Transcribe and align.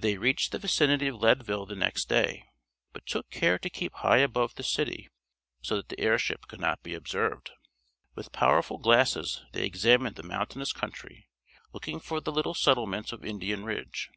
They 0.00 0.16
reached 0.16 0.50
the 0.50 0.58
vicinity 0.58 1.06
of 1.06 1.20
Leadville 1.22 1.66
the 1.66 1.76
next 1.76 2.08
day, 2.08 2.48
but 2.92 3.06
took 3.06 3.30
care 3.30 3.60
to 3.60 3.70
keep 3.70 3.94
high 3.94 4.16
above 4.16 4.56
the 4.56 4.64
city, 4.64 5.08
so 5.60 5.76
that 5.76 5.88
the 5.88 6.00
airship 6.00 6.48
could 6.48 6.58
not 6.58 6.82
be 6.82 6.94
observed. 6.94 7.52
With 8.16 8.32
powerful 8.32 8.78
glasses 8.78 9.44
they 9.52 9.64
examined 9.64 10.16
the 10.16 10.24
mountainous 10.24 10.72
country, 10.72 11.28
looking 11.72 12.00
for 12.00 12.20
the 12.20 12.32
little 12.32 12.54
settlement 12.54 13.12
of 13.12 13.24
Indian 13.24 13.62
Ridge. 13.62 14.10